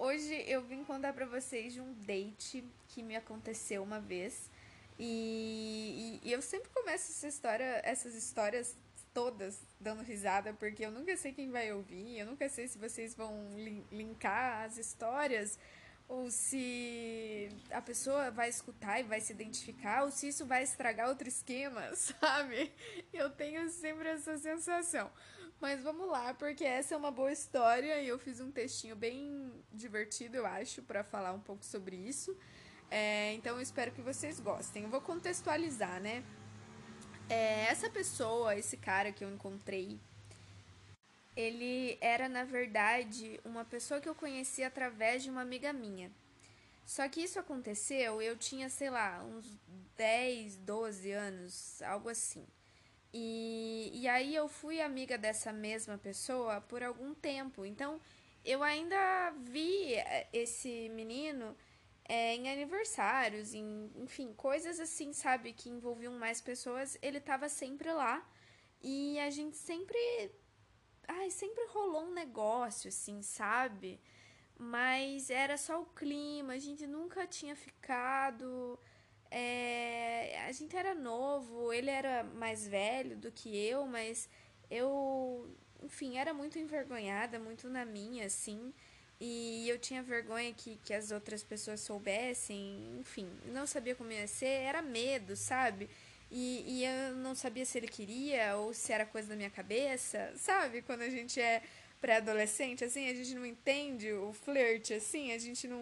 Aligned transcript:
Hoje 0.00 0.44
eu 0.46 0.62
vim 0.62 0.84
contar 0.84 1.12
pra 1.12 1.26
vocês 1.26 1.72
de 1.72 1.80
um 1.80 1.92
date 1.92 2.62
que 2.86 3.02
me 3.02 3.16
aconteceu 3.16 3.82
uma 3.82 3.98
vez. 3.98 4.48
E, 4.96 6.20
e, 6.22 6.28
e 6.28 6.32
eu 6.32 6.40
sempre 6.40 6.70
começo 6.70 7.10
essa 7.10 7.26
história, 7.26 7.82
essas 7.84 8.14
histórias 8.14 8.76
todas 9.12 9.60
dando 9.80 10.04
risada, 10.04 10.52
porque 10.52 10.86
eu 10.86 10.92
nunca 10.92 11.16
sei 11.16 11.32
quem 11.32 11.50
vai 11.50 11.72
ouvir, 11.72 12.16
eu 12.16 12.26
nunca 12.26 12.48
sei 12.48 12.68
se 12.68 12.78
vocês 12.78 13.16
vão 13.16 13.34
linkar 13.90 14.66
as 14.66 14.78
histórias 14.78 15.58
ou 16.08 16.30
se 16.30 17.48
a 17.72 17.82
pessoa 17.82 18.30
vai 18.30 18.48
escutar 18.48 19.00
e 19.00 19.02
vai 19.02 19.20
se 19.20 19.32
identificar, 19.32 20.04
ou 20.04 20.12
se 20.12 20.28
isso 20.28 20.46
vai 20.46 20.62
estragar 20.62 21.08
outro 21.08 21.26
esquema, 21.26 21.82
sabe? 21.96 22.72
Eu 23.12 23.30
tenho 23.30 23.68
sempre 23.68 24.08
essa 24.10 24.38
sensação. 24.38 25.10
Mas 25.60 25.82
vamos 25.82 26.08
lá, 26.08 26.32
porque 26.34 26.64
essa 26.64 26.94
é 26.94 26.96
uma 26.96 27.10
boa 27.10 27.32
história 27.32 28.00
e 28.00 28.06
eu 28.06 28.18
fiz 28.18 28.38
um 28.40 28.50
textinho 28.50 28.94
bem 28.94 29.52
divertido, 29.72 30.36
eu 30.36 30.46
acho, 30.46 30.82
para 30.82 31.02
falar 31.02 31.32
um 31.32 31.40
pouco 31.40 31.64
sobre 31.64 31.96
isso. 31.96 32.36
É, 32.88 33.32
então 33.34 33.56
eu 33.56 33.60
espero 33.60 33.90
que 33.90 34.00
vocês 34.00 34.38
gostem. 34.38 34.84
Eu 34.84 34.88
vou 34.88 35.00
contextualizar, 35.00 36.00
né? 36.00 36.22
É, 37.28 37.66
essa 37.66 37.90
pessoa, 37.90 38.56
esse 38.56 38.76
cara 38.76 39.12
que 39.12 39.24
eu 39.24 39.30
encontrei, 39.30 39.98
ele 41.36 41.98
era, 42.00 42.28
na 42.28 42.44
verdade, 42.44 43.40
uma 43.44 43.64
pessoa 43.64 44.00
que 44.00 44.08
eu 44.08 44.14
conheci 44.14 44.62
através 44.62 45.24
de 45.24 45.30
uma 45.30 45.42
amiga 45.42 45.72
minha. 45.72 46.10
Só 46.86 47.06
que 47.08 47.20
isso 47.20 47.38
aconteceu, 47.38 48.22
eu 48.22 48.36
tinha, 48.36 48.70
sei 48.70 48.90
lá, 48.90 49.22
uns 49.22 49.58
10, 49.96 50.56
12 50.58 51.12
anos, 51.12 51.82
algo 51.82 52.08
assim. 52.08 52.46
E, 53.12 53.90
e 53.94 54.08
aí 54.08 54.34
eu 54.34 54.48
fui 54.48 54.80
amiga 54.80 55.16
dessa 55.16 55.52
mesma 55.52 55.98
pessoa 55.98 56.60
por 56.60 56.82
algum 56.82 57.14
tempo. 57.14 57.64
Então 57.64 58.00
eu 58.44 58.62
ainda 58.62 59.30
vi 59.40 59.94
eh, 59.94 60.28
esse 60.32 60.88
menino 60.90 61.56
é, 62.04 62.34
em 62.34 62.50
aniversários, 62.50 63.54
em, 63.54 63.90
enfim, 63.96 64.32
coisas 64.34 64.80
assim, 64.80 65.12
sabe, 65.12 65.52
que 65.52 65.68
envolviam 65.70 66.14
mais 66.14 66.40
pessoas. 66.40 66.98
Ele 67.02 67.20
tava 67.20 67.48
sempre 67.48 67.92
lá. 67.92 68.26
E 68.80 69.18
a 69.20 69.30
gente 69.30 69.56
sempre 69.56 69.98
ai, 71.08 71.30
sempre 71.30 71.64
rolou 71.68 72.04
um 72.04 72.12
negócio, 72.12 72.88
assim, 72.88 73.22
sabe? 73.22 74.00
Mas 74.56 75.30
era 75.30 75.56
só 75.56 75.80
o 75.80 75.86
clima, 75.86 76.52
a 76.54 76.58
gente 76.58 76.86
nunca 76.86 77.26
tinha 77.26 77.56
ficado. 77.56 78.78
É, 79.30 80.40
a 80.46 80.52
gente 80.52 80.76
era 80.76 80.94
novo, 80.94 81.72
ele 81.72 81.90
era 81.90 82.24
mais 82.24 82.66
velho 82.66 83.16
do 83.16 83.30
que 83.30 83.56
eu, 83.56 83.86
mas 83.86 84.28
eu, 84.70 85.48
enfim, 85.82 86.16
era 86.16 86.32
muito 86.32 86.58
envergonhada, 86.58 87.38
muito 87.38 87.68
na 87.68 87.84
minha, 87.84 88.26
assim. 88.26 88.72
E 89.20 89.68
eu 89.68 89.78
tinha 89.78 90.02
vergonha 90.02 90.52
que, 90.54 90.78
que 90.84 90.94
as 90.94 91.10
outras 91.10 91.42
pessoas 91.42 91.80
soubessem, 91.80 92.96
enfim, 93.00 93.28
não 93.46 93.66
sabia 93.66 93.94
como 93.94 94.12
ia 94.12 94.28
ser, 94.28 94.46
era 94.46 94.80
medo, 94.80 95.34
sabe? 95.36 95.90
E, 96.30 96.64
e 96.66 96.84
eu 96.84 97.16
não 97.16 97.34
sabia 97.34 97.64
se 97.64 97.78
ele 97.78 97.88
queria 97.88 98.56
ou 98.56 98.72
se 98.74 98.92
era 98.92 99.06
coisa 99.06 99.28
da 99.28 99.36
minha 99.36 99.50
cabeça, 99.50 100.32
sabe? 100.36 100.82
Quando 100.82 101.02
a 101.02 101.10
gente 101.10 101.40
é 101.40 101.62
pré-adolescente, 102.00 102.84
assim, 102.84 103.08
a 103.08 103.14
gente 103.14 103.34
não 103.34 103.44
entende 103.44 104.12
o 104.12 104.32
flerte, 104.32 104.94
assim, 104.94 105.32
a 105.32 105.38
gente 105.38 105.66
não. 105.66 105.80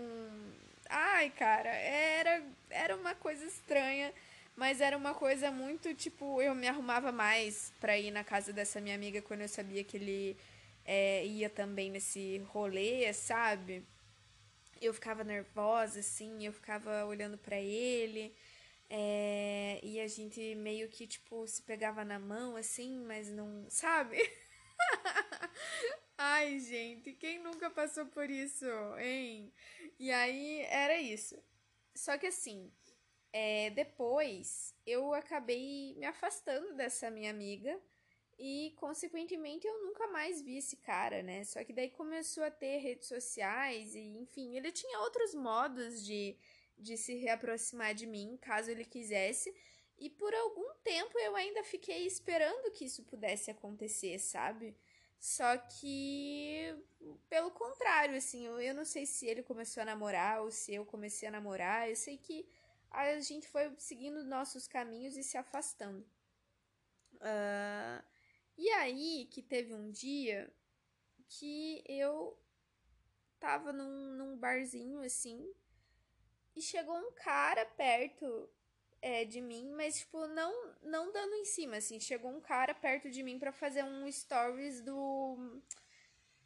Ai, 0.88 1.30
cara, 1.30 1.68
era, 1.70 2.42
era 2.70 2.96
uma 2.96 3.14
coisa 3.14 3.44
estranha, 3.44 4.12
mas 4.56 4.80
era 4.80 4.96
uma 4.96 5.14
coisa 5.14 5.50
muito 5.50 5.94
tipo. 5.94 6.40
Eu 6.42 6.54
me 6.54 6.68
arrumava 6.68 7.12
mais 7.12 7.72
pra 7.80 7.98
ir 7.98 8.10
na 8.10 8.24
casa 8.24 8.52
dessa 8.52 8.80
minha 8.80 8.94
amiga 8.94 9.22
quando 9.22 9.42
eu 9.42 9.48
sabia 9.48 9.84
que 9.84 9.96
ele 9.96 10.36
é, 10.84 11.24
ia 11.26 11.50
também 11.50 11.90
nesse 11.90 12.38
rolê, 12.52 13.12
sabe? 13.12 13.84
Eu 14.80 14.92
ficava 14.94 15.24
nervosa, 15.24 16.00
assim, 16.00 16.44
eu 16.46 16.52
ficava 16.52 17.04
olhando 17.06 17.38
para 17.38 17.56
ele. 17.58 18.34
É, 18.88 19.80
e 19.82 20.00
a 20.00 20.06
gente 20.08 20.54
meio 20.56 20.88
que, 20.88 21.06
tipo, 21.06 21.46
se 21.48 21.62
pegava 21.62 22.04
na 22.04 22.18
mão, 22.18 22.56
assim, 22.56 23.00
mas 23.06 23.28
não. 23.30 23.66
Sabe? 23.68 24.18
Ai, 26.18 26.58
gente, 26.60 27.12
quem 27.12 27.38
nunca 27.40 27.70
passou 27.70 28.06
por 28.06 28.30
isso, 28.30 28.64
hein? 28.98 29.52
E 29.98 30.10
aí 30.10 30.60
era 30.68 30.98
isso. 30.98 31.36
Só 31.94 32.18
que 32.18 32.26
assim, 32.26 32.70
é, 33.32 33.70
depois 33.70 34.74
eu 34.86 35.14
acabei 35.14 35.94
me 35.96 36.06
afastando 36.06 36.74
dessa 36.74 37.10
minha 37.10 37.30
amiga 37.30 37.80
e, 38.38 38.74
consequentemente, 38.76 39.66
eu 39.66 39.82
nunca 39.84 40.06
mais 40.08 40.42
vi 40.42 40.58
esse 40.58 40.76
cara, 40.78 41.22
né? 41.22 41.44
Só 41.44 41.64
que 41.64 41.72
daí 41.72 41.90
começou 41.90 42.44
a 42.44 42.50
ter 42.50 42.78
redes 42.78 43.08
sociais 43.08 43.94
e, 43.94 44.00
enfim, 44.18 44.56
ele 44.56 44.72
tinha 44.72 45.00
outros 45.00 45.34
modos 45.34 46.04
de 46.04 46.36
de 46.78 46.96
se 46.96 47.14
reaproximar 47.16 47.94
de 47.94 48.06
mim, 48.06 48.38
caso 48.40 48.70
ele 48.70 48.84
quisesse. 48.84 49.54
E 49.98 50.10
por 50.10 50.34
algum 50.34 50.74
tempo 50.84 51.18
eu 51.18 51.34
ainda 51.34 51.64
fiquei 51.64 52.06
esperando 52.06 52.70
que 52.72 52.84
isso 52.84 53.02
pudesse 53.04 53.50
acontecer, 53.50 54.18
sabe? 54.18 54.76
Só 55.18 55.56
que, 55.56 56.76
pelo 57.28 57.50
contrário, 57.50 58.16
assim, 58.16 58.46
eu, 58.46 58.60
eu 58.60 58.74
não 58.74 58.84
sei 58.84 59.06
se 59.06 59.26
ele 59.26 59.42
começou 59.42 59.82
a 59.82 59.86
namorar 59.86 60.42
ou 60.42 60.50
se 60.50 60.74
eu 60.74 60.84
comecei 60.84 61.28
a 61.28 61.32
namorar. 61.32 61.88
Eu 61.88 61.96
sei 61.96 62.16
que 62.16 62.48
a 62.90 63.18
gente 63.20 63.48
foi 63.48 63.74
seguindo 63.78 64.24
nossos 64.24 64.68
caminhos 64.68 65.16
e 65.16 65.22
se 65.22 65.36
afastando. 65.36 66.06
Uh, 67.14 68.04
e 68.56 68.68
aí 68.70 69.26
que 69.30 69.42
teve 69.42 69.74
um 69.74 69.90
dia 69.90 70.52
que 71.28 71.82
eu 71.86 72.38
tava 73.38 73.72
num, 73.72 74.12
num 74.16 74.36
barzinho 74.36 75.00
assim, 75.00 75.52
e 76.54 76.62
chegou 76.62 76.96
um 76.96 77.12
cara 77.12 77.66
perto 77.66 78.48
é, 79.06 79.24
de 79.24 79.40
mim, 79.40 79.72
mas, 79.76 80.00
tipo, 80.00 80.26
não, 80.26 80.52
não 80.82 81.12
dando 81.12 81.34
em 81.36 81.44
cima, 81.44 81.76
assim. 81.76 82.00
Chegou 82.00 82.28
um 82.28 82.40
cara 82.40 82.74
perto 82.74 83.08
de 83.08 83.22
mim 83.22 83.38
para 83.38 83.52
fazer 83.52 83.84
um 83.84 84.10
stories 84.10 84.80
do. 84.80 85.62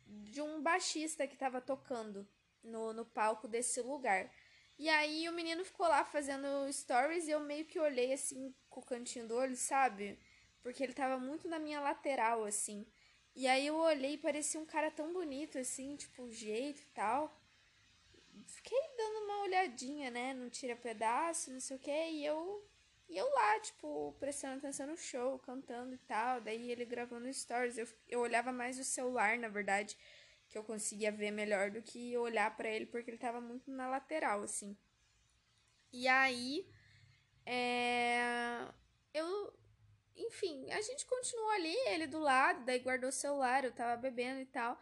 de 0.06 0.42
um 0.42 0.60
baixista 0.60 1.26
que 1.26 1.38
tava 1.38 1.58
tocando 1.62 2.28
no, 2.62 2.92
no 2.92 3.06
palco 3.06 3.48
desse 3.48 3.80
lugar. 3.80 4.30
E 4.78 4.90
aí 4.90 5.26
o 5.26 5.32
menino 5.32 5.64
ficou 5.64 5.88
lá 5.88 6.04
fazendo 6.04 6.70
stories 6.70 7.26
e 7.28 7.30
eu 7.30 7.40
meio 7.40 7.64
que 7.64 7.78
olhei 7.78 8.12
assim 8.12 8.54
com 8.68 8.80
o 8.80 8.84
cantinho 8.84 9.26
do 9.26 9.36
olho, 9.36 9.56
sabe? 9.56 10.18
Porque 10.62 10.82
ele 10.82 10.92
tava 10.92 11.18
muito 11.18 11.48
na 11.48 11.58
minha 11.58 11.80
lateral, 11.80 12.44
assim. 12.44 12.86
E 13.34 13.46
aí 13.46 13.66
eu 13.66 13.76
olhei 13.76 14.14
e 14.14 14.18
parecia 14.18 14.60
um 14.60 14.66
cara 14.66 14.90
tão 14.90 15.14
bonito, 15.14 15.58
assim, 15.58 15.96
tipo, 15.96 16.30
jeito 16.30 16.80
e 16.80 16.86
tal 16.92 17.39
fiquei 18.46 18.78
dando 18.96 19.24
uma 19.24 19.42
olhadinha, 19.42 20.10
né, 20.10 20.34
no 20.34 20.50
tira 20.50 20.76
pedaço, 20.76 21.52
não 21.52 21.60
sei 21.60 21.76
o 21.76 21.80
que, 21.80 21.90
e 21.90 22.24
eu 22.24 22.64
e 23.08 23.18
eu 23.18 23.28
lá, 23.28 23.58
tipo, 23.58 24.14
prestando 24.20 24.58
atenção 24.58 24.86
no 24.86 24.96
show, 24.96 25.36
cantando 25.40 25.92
e 25.94 25.98
tal, 25.98 26.40
daí 26.40 26.70
ele 26.70 26.84
gravando 26.84 27.32
stories, 27.32 27.76
eu, 27.76 27.88
eu 28.08 28.20
olhava 28.20 28.52
mais 28.52 28.78
o 28.78 28.84
celular, 28.84 29.36
na 29.36 29.48
verdade, 29.48 29.98
que 30.48 30.56
eu 30.56 30.62
conseguia 30.62 31.10
ver 31.10 31.32
melhor 31.32 31.72
do 31.72 31.82
que 31.82 32.16
olhar 32.16 32.56
para 32.56 32.68
ele, 32.68 32.86
porque 32.86 33.10
ele 33.10 33.18
tava 33.18 33.40
muito 33.40 33.68
na 33.68 33.88
lateral, 33.88 34.42
assim. 34.44 34.76
E 35.92 36.06
aí, 36.06 36.68
é... 37.44 38.68
eu, 39.12 39.52
enfim, 40.16 40.70
a 40.70 40.80
gente 40.80 41.04
continuou 41.04 41.50
ali, 41.50 41.74
ele 41.88 42.06
do 42.06 42.20
lado, 42.20 42.64
daí 42.64 42.78
guardou 42.78 43.08
o 43.08 43.12
celular, 43.12 43.64
eu 43.64 43.72
tava 43.72 44.00
bebendo 44.00 44.40
e 44.40 44.46
tal. 44.46 44.80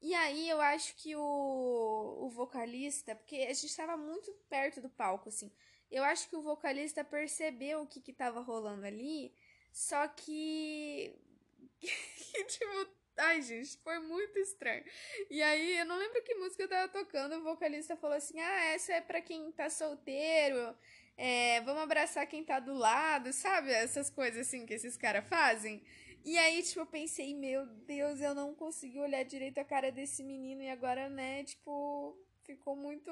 E 0.00 0.14
aí 0.14 0.48
eu 0.48 0.60
acho 0.60 0.94
que 0.96 1.16
o, 1.16 2.18
o 2.20 2.28
vocalista, 2.30 3.14
porque 3.16 3.36
a 3.36 3.52
gente 3.52 3.66
estava 3.66 3.96
muito 3.96 4.32
perto 4.48 4.80
do 4.80 4.88
palco, 4.88 5.28
assim. 5.28 5.50
Eu 5.90 6.04
acho 6.04 6.28
que 6.28 6.36
o 6.36 6.42
vocalista 6.42 7.02
percebeu 7.02 7.82
o 7.82 7.86
que, 7.86 8.00
que 8.00 8.12
tava 8.12 8.40
rolando 8.40 8.86
ali, 8.86 9.34
só 9.72 10.06
que. 10.06 11.14
que, 11.80 12.44
tipo, 12.44 12.88
ai, 13.16 13.42
gente, 13.42 13.76
foi 13.78 13.98
muito 13.98 14.38
estranho. 14.38 14.84
E 15.30 15.42
aí, 15.42 15.78
eu 15.78 15.86
não 15.86 15.98
lembro 15.98 16.22
que 16.22 16.34
música 16.34 16.62
eu 16.62 16.68
tava 16.68 16.88
tocando, 16.88 17.36
o 17.36 17.42
vocalista 17.42 17.96
falou 17.96 18.16
assim: 18.16 18.38
ah, 18.38 18.64
essa 18.66 18.92
é 18.92 19.00
pra 19.00 19.20
quem 19.20 19.50
tá 19.52 19.68
solteiro, 19.68 20.76
é, 21.16 21.60
vamos 21.62 21.82
abraçar 21.82 22.26
quem 22.28 22.44
tá 22.44 22.60
do 22.60 22.74
lado, 22.74 23.32
sabe? 23.32 23.72
Essas 23.72 24.08
coisas 24.08 24.46
assim 24.46 24.64
que 24.64 24.74
esses 24.74 24.96
caras 24.96 25.26
fazem. 25.26 25.82
E 26.24 26.36
aí, 26.38 26.62
tipo, 26.62 26.80
eu 26.80 26.86
pensei, 26.86 27.34
meu 27.34 27.66
Deus, 27.66 28.20
eu 28.20 28.34
não 28.34 28.54
consegui 28.54 29.00
olhar 29.00 29.24
direito 29.24 29.58
a 29.58 29.64
cara 29.64 29.90
desse 29.90 30.22
menino 30.22 30.62
e 30.62 30.68
agora, 30.68 31.08
né, 31.08 31.44
tipo, 31.44 32.16
ficou 32.44 32.76
muito 32.76 33.10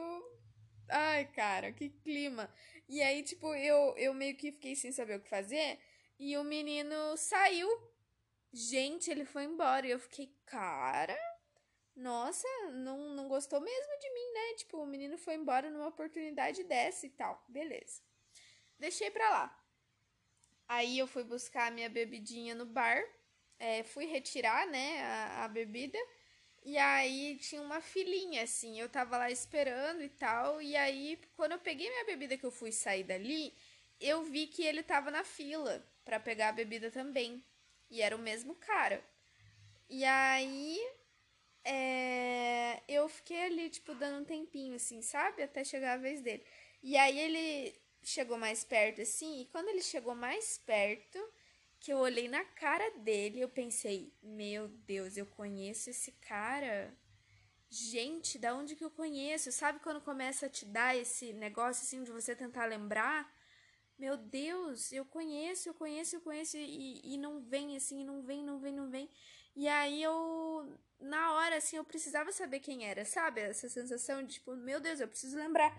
Ai, 0.88 1.26
cara, 1.32 1.72
que 1.72 1.90
clima. 1.90 2.52
E 2.88 3.02
aí, 3.02 3.22
tipo, 3.22 3.52
eu, 3.54 3.94
eu 3.96 4.14
meio 4.14 4.36
que 4.36 4.52
fiquei 4.52 4.76
sem 4.76 4.92
saber 4.92 5.16
o 5.16 5.20
que 5.20 5.28
fazer. 5.28 5.80
E 6.18 6.36
o 6.36 6.44
menino 6.44 7.16
saiu. 7.16 7.68
Gente, 8.52 9.10
ele 9.10 9.24
foi 9.24 9.44
embora. 9.44 9.86
E 9.86 9.90
eu 9.90 9.98
fiquei, 9.98 10.32
cara. 10.46 11.16
Nossa, 11.94 12.46
não, 12.72 13.14
não 13.14 13.28
gostou 13.28 13.60
mesmo 13.60 13.98
de 13.98 14.10
mim, 14.14 14.32
né? 14.32 14.54
Tipo, 14.58 14.78
o 14.78 14.86
menino 14.86 15.18
foi 15.18 15.34
embora 15.34 15.70
numa 15.70 15.88
oportunidade 15.88 16.62
dessa 16.64 17.06
e 17.06 17.10
tal. 17.10 17.44
Beleza. 17.48 18.02
Deixei 18.78 19.10
pra 19.10 19.28
lá. 19.30 19.65
Aí 20.68 20.98
eu 20.98 21.06
fui 21.06 21.24
buscar 21.24 21.68
a 21.68 21.70
minha 21.70 21.88
bebidinha 21.88 22.54
no 22.54 22.66
bar. 22.66 23.02
É, 23.58 23.82
fui 23.84 24.06
retirar, 24.06 24.66
né, 24.66 25.00
a, 25.02 25.44
a 25.44 25.48
bebida. 25.48 25.98
E 26.64 26.76
aí 26.78 27.36
tinha 27.38 27.62
uma 27.62 27.80
filinha, 27.80 28.42
assim, 28.42 28.80
eu 28.80 28.88
tava 28.88 29.16
lá 29.16 29.30
esperando 29.30 30.02
e 30.02 30.08
tal. 30.08 30.60
E 30.60 30.76
aí, 30.76 31.18
quando 31.36 31.52
eu 31.52 31.58
peguei 31.60 31.88
minha 31.88 32.04
bebida 32.04 32.36
que 32.36 32.44
eu 32.44 32.50
fui 32.50 32.72
sair 32.72 33.04
dali, 33.04 33.54
eu 34.00 34.24
vi 34.24 34.46
que 34.48 34.64
ele 34.64 34.82
tava 34.82 35.10
na 35.10 35.24
fila 35.24 35.84
para 36.04 36.18
pegar 36.20 36.48
a 36.48 36.52
bebida 36.52 36.90
também. 36.90 37.44
E 37.90 38.02
era 38.02 38.16
o 38.16 38.18
mesmo 38.18 38.54
cara. 38.56 39.02
E 39.88 40.04
aí, 40.04 40.78
é, 41.64 42.82
eu 42.88 43.08
fiquei 43.08 43.44
ali, 43.44 43.70
tipo, 43.70 43.94
dando 43.94 44.22
um 44.22 44.24
tempinho, 44.24 44.74
assim, 44.76 45.02
sabe? 45.02 45.42
Até 45.42 45.64
chegar 45.64 45.94
a 45.94 45.96
vez 45.96 46.20
dele. 46.20 46.44
E 46.82 46.96
aí 46.96 47.18
ele 47.18 47.74
chegou 48.02 48.38
mais 48.38 48.64
perto, 48.64 49.00
assim, 49.02 49.40
e 49.40 49.46
quando 49.46 49.68
ele 49.68 49.82
chegou 49.82 50.14
mais 50.14 50.58
perto, 50.58 51.18
que 51.78 51.92
eu 51.92 51.98
olhei 51.98 52.28
na 52.28 52.44
cara 52.44 52.90
dele, 52.98 53.40
eu 53.40 53.48
pensei, 53.48 54.12
meu 54.22 54.68
Deus, 54.68 55.16
eu 55.16 55.26
conheço 55.26 55.90
esse 55.90 56.12
cara. 56.12 56.96
Gente, 57.68 58.38
da 58.38 58.54
onde 58.54 58.76
que 58.76 58.84
eu 58.84 58.90
conheço? 58.90 59.52
Sabe 59.52 59.80
quando 59.80 60.00
começa 60.00 60.46
a 60.46 60.48
te 60.48 60.64
dar 60.64 60.96
esse 60.96 61.32
negócio 61.32 61.82
assim 61.84 62.02
de 62.02 62.10
você 62.10 62.34
tentar 62.34 62.66
lembrar? 62.66 63.30
Meu 63.98 64.16
Deus, 64.16 64.92
eu 64.92 65.04
conheço, 65.04 65.68
eu 65.68 65.74
conheço, 65.74 66.16
eu 66.16 66.20
conheço 66.20 66.56
e, 66.56 67.14
e 67.14 67.16
não 67.16 67.40
vem 67.40 67.76
assim, 67.76 68.04
não 68.04 68.22
vem, 68.22 68.42
não 68.42 68.58
vem, 68.58 68.72
não 68.72 68.90
vem. 68.90 69.10
E 69.54 69.66
aí 69.68 70.02
eu, 70.02 70.70
na 71.00 71.32
hora 71.32 71.56
assim, 71.56 71.76
eu 71.76 71.84
precisava 71.84 72.30
saber 72.30 72.60
quem 72.60 72.84
era, 72.86 73.04
sabe? 73.04 73.40
Essa 73.40 73.68
sensação 73.68 74.22
de 74.22 74.34
tipo, 74.34 74.54
meu 74.54 74.80
Deus, 74.80 75.00
eu 75.00 75.08
preciso 75.08 75.36
lembrar. 75.36 75.72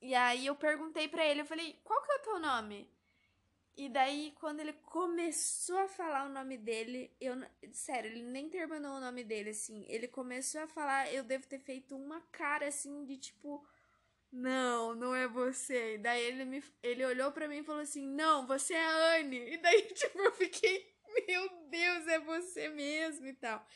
E 0.00 0.14
aí 0.14 0.46
eu 0.46 0.56
perguntei 0.56 1.08
para 1.08 1.26
ele, 1.26 1.42
eu 1.42 1.46
falei, 1.46 1.78
qual 1.84 2.02
que 2.02 2.12
é 2.12 2.16
o 2.16 2.22
teu 2.22 2.38
nome? 2.40 2.88
E 3.76 3.88
daí, 3.88 4.34
quando 4.38 4.60
ele 4.60 4.74
começou 4.74 5.78
a 5.78 5.88
falar 5.88 6.26
o 6.26 6.32
nome 6.32 6.58
dele, 6.58 7.10
eu. 7.20 7.34
Sério, 7.72 8.10
ele 8.10 8.22
nem 8.22 8.48
terminou 8.48 8.96
o 8.96 9.00
nome 9.00 9.24
dele, 9.24 9.50
assim. 9.50 9.86
Ele 9.88 10.06
começou 10.06 10.60
a 10.60 10.68
falar, 10.68 11.12
eu 11.14 11.24
devo 11.24 11.46
ter 11.46 11.58
feito 11.60 11.96
uma 11.96 12.20
cara 12.32 12.66
assim 12.66 13.04
de 13.04 13.16
tipo. 13.16 13.66
Não, 14.30 14.94
não 14.94 15.14
é 15.14 15.26
você. 15.26 15.94
E 15.94 15.98
daí 15.98 16.22
ele, 16.22 16.44
me, 16.44 16.62
ele 16.82 17.04
olhou 17.06 17.32
para 17.32 17.48
mim 17.48 17.58
e 17.58 17.64
falou 17.64 17.80
assim: 17.80 18.06
Não, 18.06 18.46
você 18.46 18.74
é 18.74 18.84
a 18.84 19.16
Anne. 19.18 19.54
E 19.54 19.56
daí, 19.56 19.82
tipo, 19.94 20.18
eu 20.18 20.32
fiquei, 20.32 20.86
meu 21.26 21.48
Deus, 21.70 22.06
é 22.06 22.18
você 22.18 22.68
mesmo 22.68 23.26
e 23.26 23.32
tal. 23.34 23.66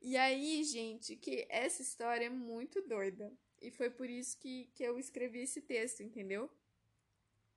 E 0.00 0.16
aí, 0.16 0.62
gente, 0.64 1.16
que 1.16 1.46
essa 1.50 1.82
história 1.82 2.26
é 2.26 2.30
muito 2.30 2.80
doida. 2.86 3.32
E 3.60 3.70
foi 3.70 3.90
por 3.90 4.08
isso 4.08 4.38
que, 4.38 4.70
que 4.74 4.82
eu 4.82 4.98
escrevi 4.98 5.40
esse 5.40 5.60
texto, 5.60 6.02
entendeu? 6.02 6.50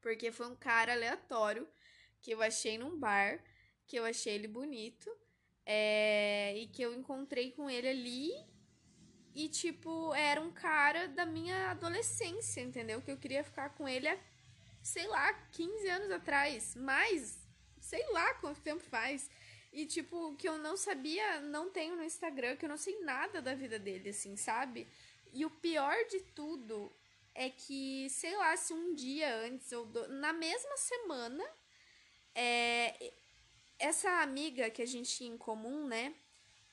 Porque 0.02 0.32
foi 0.32 0.48
um 0.48 0.56
cara 0.56 0.94
aleatório 0.94 1.68
que 2.22 2.32
eu 2.32 2.42
achei 2.42 2.78
num 2.78 2.98
bar, 2.98 3.44
que 3.86 3.96
eu 3.98 4.06
achei 4.06 4.34
ele 4.34 4.48
bonito, 4.48 5.10
é, 5.66 6.56
e 6.58 6.68
que 6.68 6.82
eu 6.82 6.94
encontrei 6.94 7.52
com 7.52 7.70
ele 7.70 7.88
ali. 7.88 8.32
E, 9.34 9.48
tipo, 9.48 10.14
era 10.14 10.42
um 10.42 10.52
cara 10.52 11.08
da 11.08 11.26
minha 11.26 11.72
adolescência, 11.72 12.62
entendeu? 12.62 13.02
Que 13.02 13.12
eu 13.12 13.18
queria 13.18 13.44
ficar 13.44 13.70
com 13.70 13.88
ele 13.88 14.08
há, 14.08 14.18
sei 14.82 15.08
lá, 15.08 15.34
15 15.52 15.88
anos 15.88 16.12
atrás. 16.12 16.76
Mais, 16.76 17.40
sei 17.80 18.06
lá 18.12 18.34
quanto 18.36 18.62
tempo 18.62 18.84
faz. 18.84 19.30
E, 19.72 19.86
tipo, 19.86 20.36
que 20.36 20.50
eu 20.50 20.58
não 20.58 20.76
sabia, 20.76 21.40
não 21.40 21.70
tenho 21.70 21.96
no 21.96 22.04
Instagram, 22.04 22.58
que 22.58 22.66
eu 22.66 22.70
não 22.70 22.78
sei 22.78 23.00
nada 23.00 23.42
da 23.42 23.56
vida 23.56 23.80
dele, 23.80 24.10
assim, 24.10 24.36
sabe? 24.36 24.86
E 25.34 25.46
o 25.46 25.50
pior 25.50 25.96
de 26.10 26.20
tudo 26.36 26.92
é 27.34 27.50
que, 27.50 28.10
sei 28.10 28.36
lá, 28.36 28.56
se 28.58 28.74
um 28.74 28.94
dia 28.94 29.34
antes 29.46 29.72
ou 29.72 29.86
do... 29.86 30.08
na 30.10 30.34
mesma 30.34 30.76
semana 30.78 31.44
é, 32.36 33.14
essa 33.80 34.10
amiga 34.22 34.70
que 34.70 34.82
a 34.82 34.86
gente 34.86 35.10
tinha 35.10 35.34
em 35.34 35.38
comum, 35.38 35.88
né? 35.88 36.14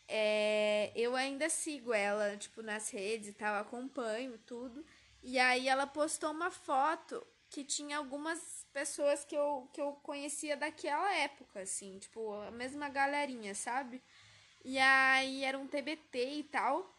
É, 0.07 0.93
eu 0.95 1.15
ainda 1.15 1.49
sigo 1.51 1.93
ela, 1.93 2.37
tipo, 2.37 2.63
nas 2.63 2.91
redes 2.91 3.29
e 3.29 3.33
tal, 3.33 3.55
acompanho 3.57 4.39
tudo. 4.39 4.85
E 5.23 5.39
aí 5.39 5.69
ela 5.69 5.87
postou 5.87 6.31
uma 6.31 6.51
foto 6.51 7.25
que 7.51 7.65
tinha 7.65 7.99
algumas 7.99 8.67
pessoas 8.73 9.25
que 9.25 9.35
eu, 9.37 9.69
que 9.73 9.81
eu 9.81 9.93
conhecia 10.03 10.57
daquela 10.57 11.15
época, 11.17 11.61
assim, 11.61 11.99
tipo, 11.99 12.33
a 12.43 12.51
mesma 12.51 12.89
galerinha, 12.89 13.55
sabe? 13.55 14.03
E 14.65 14.79
aí 14.79 15.45
era 15.45 15.59
um 15.59 15.67
TBT 15.67 16.39
e 16.39 16.45
tal. 16.45 16.98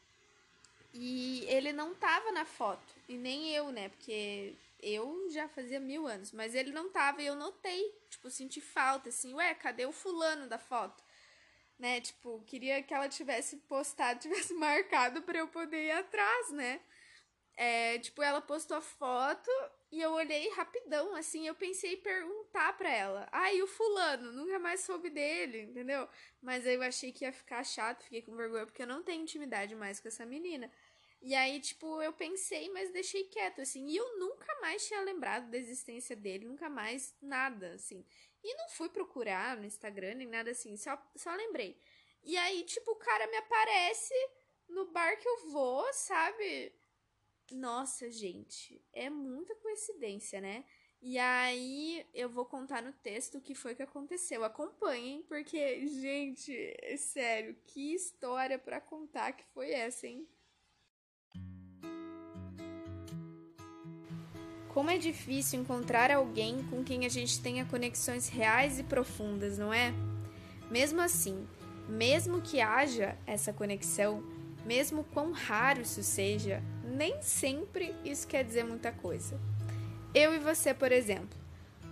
E 0.93 1.45
ele 1.47 1.71
não 1.71 1.93
tava 1.93 2.31
na 2.31 2.45
foto, 2.45 2.95
e 3.07 3.15
nem 3.15 3.53
eu, 3.53 3.71
né? 3.71 3.89
Porque 3.89 4.55
eu 4.81 5.29
já 5.29 5.47
fazia 5.47 5.79
mil 5.79 6.07
anos, 6.07 6.31
mas 6.31 6.55
ele 6.55 6.71
não 6.71 6.89
tava 6.89 7.21
e 7.21 7.27
eu 7.27 7.35
notei, 7.35 7.93
tipo, 8.09 8.29
senti 8.29 8.59
falta, 8.59 9.09
assim, 9.09 9.33
ué, 9.35 9.53
cadê 9.53 9.85
o 9.85 9.91
fulano 9.91 10.47
da 10.47 10.57
foto? 10.57 11.03
Né, 11.77 12.01
tipo, 12.01 12.41
queria 12.45 12.83
que 12.83 12.93
ela 12.93 13.07
tivesse 13.07 13.57
postado, 13.57 14.19
tivesse 14.21 14.53
marcado 14.53 15.21
para 15.21 15.39
eu 15.39 15.47
poder 15.47 15.85
ir 15.87 15.91
atrás, 15.91 16.51
né? 16.51 16.81
É, 17.55 17.99
tipo, 17.99 18.21
ela 18.21 18.41
postou 18.41 18.77
a 18.77 18.81
foto 18.81 19.49
e 19.91 19.99
eu 20.01 20.11
olhei 20.11 20.49
rapidão, 20.49 21.15
assim, 21.15 21.47
eu 21.47 21.55
pensei 21.55 21.93
em 21.93 22.01
perguntar 22.01 22.77
pra 22.77 22.89
ela. 22.91 23.27
Ah, 23.31 23.51
e 23.51 23.61
o 23.63 23.67
fulano? 23.67 24.31
Nunca 24.31 24.59
mais 24.59 24.81
soube 24.81 25.09
dele, 25.09 25.61
entendeu? 25.63 26.07
Mas 26.41 26.65
eu 26.65 26.81
achei 26.83 27.11
que 27.11 27.25
ia 27.25 27.33
ficar 27.33 27.63
chato, 27.63 28.03
fiquei 28.03 28.21
com 28.21 28.35
vergonha, 28.35 28.65
porque 28.65 28.83
eu 28.83 28.87
não 28.87 29.01
tenho 29.03 29.23
intimidade 29.23 29.75
mais 29.75 29.99
com 29.99 30.07
essa 30.07 30.25
menina. 30.25 30.71
E 31.21 31.35
aí, 31.35 31.59
tipo, 31.59 32.01
eu 32.01 32.13
pensei, 32.13 32.69
mas 32.69 32.91
deixei 32.91 33.25
quieto, 33.25 33.61
assim. 33.61 33.87
E 33.87 33.97
eu 33.97 34.19
nunca 34.19 34.47
mais 34.61 34.87
tinha 34.87 35.01
lembrado 35.01 35.49
da 35.49 35.57
existência 35.57 36.15
dele, 36.15 36.45
nunca 36.45 36.69
mais 36.69 37.15
nada, 37.21 37.73
assim. 37.73 38.05
E 38.43 38.55
não 38.55 38.69
fui 38.69 38.89
procurar 38.89 39.57
no 39.57 39.65
Instagram 39.65 40.15
nem 40.15 40.27
nada 40.27 40.51
assim, 40.51 40.77
só, 40.77 40.97
só 41.15 41.33
lembrei. 41.33 41.77
E 42.23 42.37
aí, 42.37 42.63
tipo, 42.63 42.91
o 42.91 42.95
cara 42.95 43.27
me 43.27 43.37
aparece 43.37 44.13
no 44.67 44.85
bar 44.91 45.17
que 45.17 45.27
eu 45.27 45.49
vou, 45.49 45.91
sabe? 45.93 46.73
Nossa, 47.51 48.11
gente, 48.11 48.81
é 48.93 49.09
muita 49.09 49.55
coincidência, 49.55 50.39
né? 50.39 50.63
E 51.01 51.17
aí 51.17 52.05
eu 52.13 52.29
vou 52.29 52.45
contar 52.45 52.81
no 52.81 52.91
texto 52.91 53.37
o 53.37 53.41
que 53.41 53.55
foi 53.55 53.73
que 53.73 53.81
aconteceu. 53.81 54.43
Acompanhem, 54.43 55.23
porque, 55.23 55.87
gente, 55.87 56.53
é 56.81 56.97
sério, 56.97 57.55
que 57.67 57.93
história 57.93 58.59
para 58.59 58.81
contar 58.81 59.31
que 59.31 59.45
foi 59.53 59.71
essa, 59.71 60.07
hein? 60.07 60.27
Como 64.73 64.91
é 64.91 64.97
difícil 64.97 65.61
encontrar 65.61 66.11
alguém 66.11 66.63
com 66.69 66.83
quem 66.83 67.05
a 67.05 67.09
gente 67.09 67.41
tenha 67.41 67.65
conexões 67.65 68.29
reais 68.29 68.77
e 68.77 68.83
profundas, 68.83 69.57
não 69.57 69.73
é? 69.73 69.93
Mesmo 70.69 71.01
assim, 71.01 71.47
mesmo 71.87 72.41
que 72.41 72.61
haja 72.61 73.17
essa 73.25 73.51
conexão, 73.51 74.21
mesmo 74.65 75.03
quão 75.05 75.31
raro 75.31 75.81
isso 75.81 76.03
seja, 76.03 76.61
nem 76.99 77.21
sempre 77.21 77.95
isso 78.03 78.27
quer 78.27 78.43
dizer 78.43 78.65
muita 78.65 78.91
coisa. 78.91 79.39
Eu 80.13 80.35
e 80.35 80.37
você, 80.37 80.73
por 80.73 80.91
exemplo, 80.91 81.39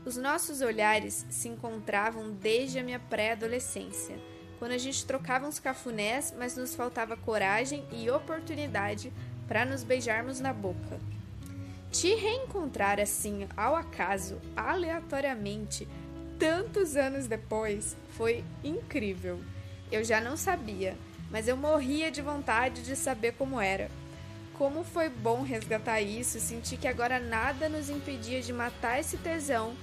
os 0.03 0.17
nossos 0.17 0.59
olhares 0.59 1.25
se 1.29 1.47
encontravam 1.47 2.31
desde 2.31 2.77
a 2.77 2.83
minha 2.83 2.99
pré-adolescência, 2.99 4.19
quando 4.59 4.73
a 4.73 4.77
gente 4.77 5.05
trocava 5.05 5.47
uns 5.47 5.59
cafunés, 5.59 6.33
mas 6.37 6.57
nos 6.57 6.75
faltava 6.75 7.15
coragem 7.15 7.85
e 7.89 8.09
oportunidade 8.09 9.13
para 9.47 9.63
nos 9.63 9.81
beijarmos 9.81 10.41
na 10.41 10.51
boca. 10.51 10.99
Te 11.89 12.13
reencontrar 12.13 12.99
assim, 12.99 13.47
ao 13.55 13.77
acaso, 13.77 14.41
aleatoriamente, 14.57 15.87
tantos 16.37 16.97
anos 16.97 17.27
depois, 17.27 17.95
foi 18.09 18.43
incrível. 18.61 19.39
Eu 19.89 20.03
já 20.03 20.19
não 20.19 20.35
sabia, 20.35 20.97
mas 21.31 21.47
eu 21.47 21.55
morria 21.55 22.11
de 22.11 22.21
vontade 22.21 22.83
de 22.83 22.93
saber 22.93 23.35
como 23.35 23.61
era. 23.61 23.89
Como 24.57 24.83
foi 24.83 25.07
bom 25.07 25.43
resgatar 25.43 26.01
isso, 26.01 26.39
sentir 26.39 26.77
que 26.77 26.87
agora 26.87 27.19
nada 27.19 27.69
nos 27.69 27.89
impedia 27.89 28.41
de 28.41 28.51
matar 28.51 28.99
esse 28.99 29.15
tesão 29.17 29.75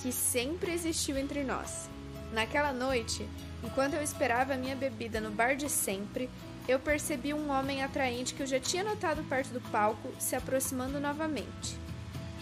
que 0.00 0.10
sempre 0.10 0.72
existiu 0.72 1.18
entre 1.18 1.44
nós. 1.44 1.88
Naquela 2.32 2.72
noite, 2.72 3.28
enquanto 3.62 3.92
eu 3.92 4.02
esperava 4.02 4.56
minha 4.56 4.74
bebida 4.74 5.20
no 5.20 5.30
bar 5.30 5.54
de 5.54 5.68
sempre, 5.68 6.30
eu 6.66 6.80
percebi 6.80 7.34
um 7.34 7.50
homem 7.50 7.82
atraente 7.82 8.32
que 8.32 8.42
eu 8.42 8.46
já 8.46 8.58
tinha 8.58 8.82
notado 8.82 9.22
perto 9.24 9.52
do 9.52 9.60
palco 9.70 10.08
se 10.18 10.34
aproximando 10.34 10.98
novamente. 10.98 11.76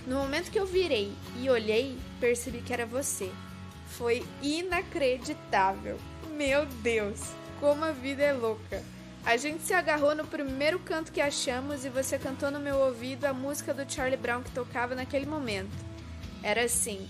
No 0.06 0.16
momento 0.16 0.50
que 0.50 0.61
eu 0.61 0.66
virei 0.66 1.12
e 1.38 1.50
olhei, 1.50 1.99
percebi 2.20 2.62
que 2.62 2.73
era 2.73 2.87
você. 2.87 3.32
Foi 3.88 4.25
inacreditável. 4.40 5.99
Meu 6.37 6.66
Deus, 6.66 7.20
como 7.59 7.85
a 7.85 7.90
vida 7.90 8.23
é 8.23 8.32
louca. 8.32 8.80
A 9.24 9.36
gente 9.36 9.62
se 9.62 9.72
agarrou 9.72 10.14
no 10.14 10.26
primeiro 10.26 10.78
canto 10.78 11.12
que 11.12 11.20
achamos 11.20 11.84
e 11.84 11.88
você 11.88 12.18
cantou 12.18 12.50
no 12.50 12.58
meu 12.58 12.76
ouvido 12.76 13.26
a 13.26 13.32
música 13.32 13.72
do 13.72 13.90
Charlie 13.90 14.16
Brown 14.16 14.42
que 14.42 14.50
tocava 14.50 14.94
naquele 14.94 15.26
momento. 15.26 15.70
Era 16.42 16.64
assim. 16.64 17.08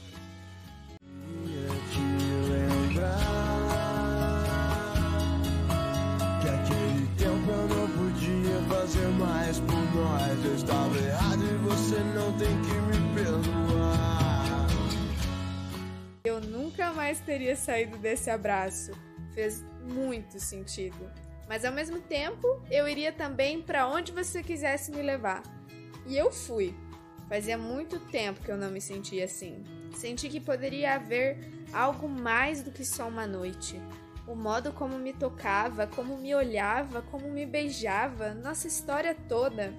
fazer 8.91 9.09
mais 9.09 9.61
por 9.61 9.95
nós. 9.95 10.45
Eu 10.45 10.55
estava 10.55 10.97
errado 10.97 11.43
e 11.45 11.57
você 11.59 11.99
não 12.15 12.33
tem 12.39 12.63
que 12.63 12.73
me 12.73 13.15
perdoar. 13.15 14.67
Eu 16.25 16.41
nunca 16.41 16.93
mais 16.93 17.21
teria 17.21 17.55
saído 17.57 17.99
desse 17.99 18.31
abraço. 18.31 18.93
Fez 19.35 19.65
muito 19.83 20.41
sentido. 20.41 21.11
Mas 21.51 21.65
ao 21.65 21.73
mesmo 21.73 21.99
tempo, 22.01 22.47
eu 22.71 22.89
iria 22.89 23.13
também 23.13 23.61
para 23.61 23.89
onde 23.89 24.13
você 24.13 24.41
quisesse 24.41 24.93
me 24.93 25.03
levar. 25.03 25.43
E 26.07 26.17
eu 26.17 26.31
fui. 26.31 26.73
Fazia 27.29 27.59
muito 27.59 27.99
tempo 27.99 28.41
que 28.41 28.53
eu 28.53 28.57
não 28.57 28.71
me 28.71 28.81
sentia 28.81 29.25
assim. 29.25 29.65
Senti 29.97 30.29
que 30.29 30.39
poderia 30.39 30.95
haver 30.95 31.39
algo 31.73 32.09
mais 32.09 32.63
do 32.63 32.71
que 32.71 32.85
só 32.85 33.09
uma 33.09 33.27
noite 33.27 33.81
o 34.31 34.35
modo 34.37 34.73
como 34.73 34.97
me 34.97 35.13
tocava, 35.13 35.89
como 35.89 36.17
me 36.17 36.33
olhava, 36.37 37.03
como 37.03 37.29
me 37.29 37.45
beijava, 37.45 38.33
nossa 38.33 38.69
história 38.69 39.13
toda. 39.29 39.75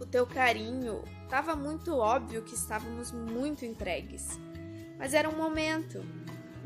O 0.00 0.06
teu 0.06 0.26
carinho, 0.26 1.04
estava 1.24 1.54
muito 1.54 1.94
óbvio 1.94 2.42
que 2.42 2.54
estávamos 2.54 3.12
muito 3.12 3.66
entregues. 3.66 4.40
Mas 4.98 5.12
era 5.12 5.28
um 5.28 5.36
momento, 5.36 6.02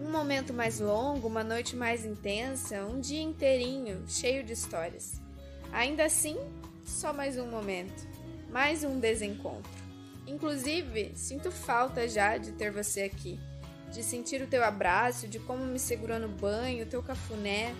um 0.02 0.10
momento 0.10 0.52
mais 0.52 0.80
longo, 0.80 1.28
uma 1.28 1.44
noite 1.44 1.76
mais 1.76 2.04
intensa, 2.04 2.84
um 2.84 3.00
dia 3.00 3.22
inteirinho, 3.22 4.04
cheio 4.08 4.42
de 4.42 4.52
histórias. 4.52 5.20
Ainda 5.72 6.04
assim, 6.04 6.36
só 6.84 7.12
mais 7.12 7.38
um 7.38 7.46
momento, 7.46 8.06
mais 8.50 8.82
um 8.84 8.98
desencontro. 8.98 9.70
Inclusive, 10.26 11.12
sinto 11.14 11.50
falta 11.50 12.08
já 12.08 12.36
de 12.36 12.52
ter 12.52 12.70
você 12.70 13.02
aqui 13.02 13.38
de 13.92 14.02
sentir 14.02 14.40
o 14.40 14.46
teu 14.46 14.64
abraço, 14.64 15.28
de 15.28 15.38
como 15.38 15.64
me 15.64 15.78
segurou 15.78 16.18
no 16.18 16.28
banho, 16.28 16.84
o 16.84 16.88
teu 16.88 17.02
cafuné. 17.02 17.74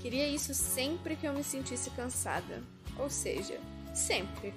Queria 0.00 0.28
isso 0.28 0.52
sempre 0.52 1.16
que 1.16 1.26
eu 1.26 1.32
me 1.32 1.42
sentisse 1.42 1.88
cansada. 1.90 2.62
Ou 2.98 3.08
seja, 3.08 3.58
sempre. 3.94 4.52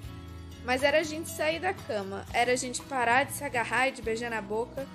Mas 0.66 0.84
era 0.84 1.00
a 1.00 1.04
gente 1.04 1.30
sair 1.30 1.62
da 1.62 1.74
cama, 1.74 2.26
era 2.34 2.52
a 2.52 2.56
gente 2.58 2.82
parar 2.84 3.24
de 3.24 3.32
se 3.32 3.44
agarrar 3.44 3.88
e 3.88 3.94
de 3.94 4.02
beijar 4.02 4.30
na 4.30 4.42
boca, 4.42 4.86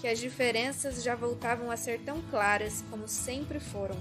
que 0.00 0.08
as 0.08 0.18
diferenças 0.18 1.02
já 1.02 1.14
voltavam 1.14 1.70
a 1.70 1.76
ser 1.76 2.00
tão 2.00 2.22
claras 2.30 2.82
como 2.90 3.06
sempre 3.06 3.60
foram. 3.60 3.96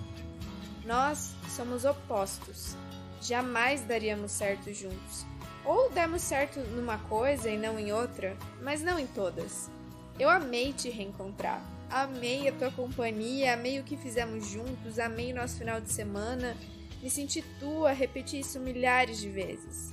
Nós 0.86 1.36
somos 1.50 1.84
opostos. 1.84 2.76
Jamais 3.22 3.82
daríamos 3.82 4.32
certo 4.32 4.74
juntos. 4.74 5.26
Ou 5.66 5.90
demos 5.92 6.22
certo 6.22 6.62
numa 6.62 6.98
coisa 6.98 7.50
e 7.50 7.58
não 7.58 7.78
em 7.78 7.92
outra, 7.92 8.38
mas 8.62 8.82
não 8.82 8.98
em 8.98 9.08
todas. 9.08 9.70
Eu 10.18 10.30
amei 10.30 10.72
te 10.72 10.90
reencontrar. 10.90 11.62
Amei 11.90 12.48
a 12.48 12.54
tua 12.54 12.72
companhia, 12.72 13.54
amei 13.54 13.80
o 13.80 13.84
que 13.84 13.98
fizemos 13.98 14.48
juntos, 14.48 15.00
amei 15.00 15.34
nosso 15.34 15.58
final 15.58 15.82
de 15.82 15.92
semana. 15.92 16.56
Me 17.02 17.10
senti 17.10 17.42
tua, 17.60 17.92
repeti 17.92 18.40
isso 18.40 18.60
milhares 18.60 19.20
de 19.20 19.30
vezes. 19.30 19.92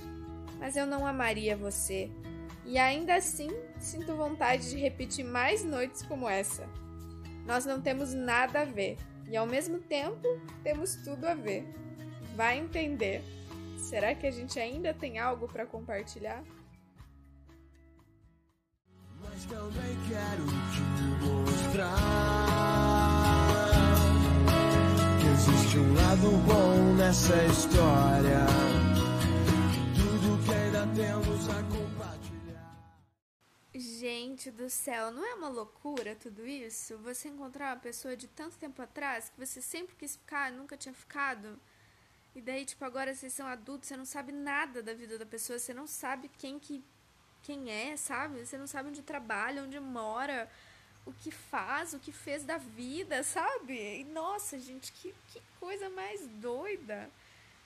Mas 0.57 0.77
eu 0.77 0.85
não 0.85 1.05
amaria 1.05 1.57
você. 1.57 2.09
E 2.65 2.77
ainda 2.77 3.15
assim, 3.15 3.49
sinto 3.79 4.15
vontade 4.15 4.69
de 4.69 4.77
repetir 4.77 5.25
mais 5.25 5.63
noites 5.63 6.01
como 6.03 6.27
essa. 6.27 6.67
Nós 7.45 7.65
não 7.65 7.81
temos 7.81 8.13
nada 8.13 8.61
a 8.61 8.65
ver 8.65 8.97
e 9.29 9.37
ao 9.37 9.45
mesmo 9.45 9.79
tempo 9.79 10.27
temos 10.63 10.95
tudo 10.97 11.25
a 11.25 11.33
ver. 11.33 11.65
Vai 12.35 12.59
entender. 12.59 13.21
Será 13.77 14.13
que 14.13 14.27
a 14.27 14.31
gente 14.31 14.59
ainda 14.59 14.93
tem 14.93 15.17
algo 15.19 15.47
para 15.47 15.65
compartilhar? 15.65 16.43
mas 19.37 19.45
também 19.45 19.95
quero 20.09 20.45
te 20.73 20.81
mostrar 21.23 21.93
que 25.19 25.27
existe 25.27 25.77
um 25.77 25.93
lado 25.93 26.31
bom 26.47 26.95
nessa 26.95 27.35
história. 27.45 28.45
Tudo 29.95 30.43
que 30.43 30.53
ainda 30.53 30.87
temos 30.95 31.49
a 31.49 31.53
compartilhar. 31.53 31.66
Gente 33.79 34.49
do 34.49 34.71
céu, 34.71 35.11
não 35.11 35.23
é 35.23 35.35
uma 35.35 35.49
loucura 35.49 36.15
tudo 36.15 36.47
isso? 36.47 36.97
Você 36.97 37.27
encontrar 37.27 37.75
uma 37.75 37.79
pessoa 37.79 38.17
de 38.17 38.27
tanto 38.27 38.57
tempo 38.57 38.81
atrás 38.81 39.29
que 39.29 39.39
você 39.39 39.61
sempre 39.61 39.95
quis 39.95 40.15
ficar, 40.15 40.51
nunca 40.51 40.75
tinha 40.75 40.95
ficado. 40.95 41.59
E 42.33 42.41
daí, 42.41 42.65
tipo, 42.65 42.83
agora 42.83 43.13
vocês 43.13 43.31
são 43.33 43.45
adultos, 43.45 43.87
você 43.87 43.95
não 43.95 44.03
sabe 44.05 44.31
nada 44.31 44.81
da 44.81 44.95
vida 44.95 45.19
da 45.19 45.27
pessoa, 45.27 45.59
você 45.59 45.75
não 45.75 45.85
sabe 45.85 46.27
quem 46.39 46.57
que 46.57 46.83
quem 47.43 47.69
é, 47.69 47.95
sabe? 47.95 48.43
Você 48.43 48.57
não 48.57 48.65
sabe 48.65 48.89
onde 48.89 49.03
trabalha, 49.03 49.61
onde 49.61 49.79
mora, 49.79 50.49
o 51.05 51.13
que 51.13 51.29
faz, 51.29 51.93
o 51.93 51.99
que 51.99 52.11
fez 52.11 52.43
da 52.43 52.57
vida, 52.57 53.21
sabe? 53.21 53.99
E 53.99 54.03
nossa, 54.05 54.57
gente, 54.57 54.91
que, 54.91 55.13
que 55.31 55.41
coisa 55.59 55.87
mais 55.87 56.25
doida, 56.27 57.11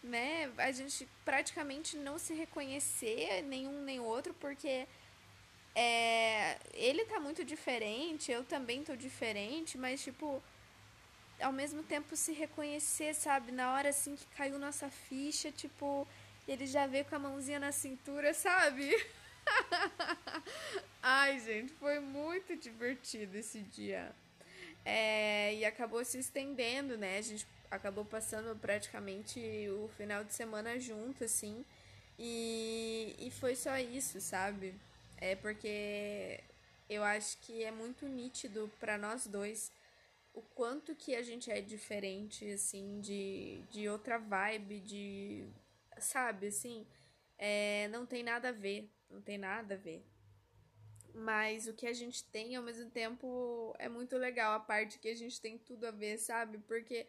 né? 0.04 0.52
A 0.58 0.74
gente 0.74 1.08
praticamente 1.24 1.96
não 1.96 2.20
se 2.20 2.34
reconhecer 2.34 3.44
nenhum 3.44 3.82
nem 3.82 4.02
outro, 4.02 4.34
porque 4.34 4.86
é, 5.76 6.58
ele 6.74 7.06
tá 7.06 7.20
muito 7.20 7.44
diferente, 7.46 8.32
eu 8.32 8.44
também 8.44 8.84
tô 8.84 8.96
diferente, 8.96 9.78
mas 9.78 10.04
tipo, 10.04 10.42
ao 11.40 11.52
mesmo 11.52 11.84
tempo 11.84 12.16
se 12.16 12.34
reconhecer, 12.34 13.14
sabe? 13.16 13.52
Na 13.52 13.74
hora 13.74 13.90
assim 13.90 14.16
que 14.16 14.26
caiu 14.38 14.60
nossa 14.60 14.90
ficha, 14.90 15.52
tipo, 15.52 16.08
ele 16.48 16.66
já 16.66 16.88
veio 16.88 17.06
com 17.06 17.16
a 17.16 17.20
mãozinha 17.20 17.60
na 17.60 17.72
cintura, 17.72 18.34
sabe? 18.34 18.92
Ai, 21.02 21.40
gente, 21.40 21.74
foi 21.74 22.00
muito 22.00 22.56
divertido 22.56 23.38
esse 23.38 23.62
dia. 23.62 24.14
É, 24.84 25.54
e 25.56 25.66
acabou 25.66 26.04
se 26.04 26.18
estendendo, 26.20 26.98
né? 26.98 27.18
A 27.18 27.22
gente 27.22 27.48
acabou 27.70 28.04
passando 28.04 28.56
praticamente 28.60 29.40
o 29.70 29.90
final 29.98 30.24
de 30.24 30.34
semana 30.34 30.80
junto, 30.80 31.24
assim. 31.24 31.64
E, 32.20 33.16
e 33.20 33.32
foi 33.32 33.56
só 33.56 33.78
isso, 33.78 34.20
sabe? 34.20 34.76
É 35.22 35.36
porque 35.36 36.44
eu 36.90 37.04
acho 37.04 37.38
que 37.40 37.64
é 37.64 37.72
muito 37.72 38.06
nítido 38.08 38.70
para 38.80 38.98
nós 38.98 39.26
dois 39.26 39.72
o 40.34 40.42
quanto 40.42 40.96
que 40.96 41.16
a 41.16 41.22
gente 41.22 41.50
é 41.52 41.62
diferente, 41.62 42.52
assim, 42.52 43.00
de, 43.00 43.62
de 43.72 43.88
outra 43.88 44.18
vibe, 44.18 44.82
de. 44.82 45.46
Sabe, 46.00 46.48
assim? 46.48 46.86
É, 47.38 47.88
não 47.90 48.06
tem 48.06 48.24
nada 48.24 48.50
a 48.50 48.52
ver 48.52 48.90
não 49.12 49.22
tem 49.22 49.38
nada 49.38 49.76
a 49.76 49.78
ver. 49.78 50.04
Mas 51.14 51.68
o 51.68 51.74
que 51.74 51.86
a 51.86 51.94
gente 51.94 52.24
tem, 52.26 52.56
ao 52.56 52.64
mesmo 52.64 52.90
tempo, 52.90 53.76
é 53.78 53.90
muito 53.90 54.18
legal 54.18 54.54
a 54.54 54.60
parte 54.60 54.98
que 54.98 55.10
a 55.10 55.16
gente 55.16 55.42
tem 55.42 55.58
tudo 55.58 55.86
a 55.86 55.92
ver, 55.92 56.18
sabe? 56.18 56.58
Porque, 56.60 57.06